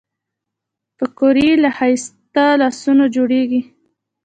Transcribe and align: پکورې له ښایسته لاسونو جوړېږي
پکورې 0.97 1.49
له 1.63 1.69
ښایسته 1.77 2.45
لاسونو 2.61 3.05
جوړېږي 3.15 3.61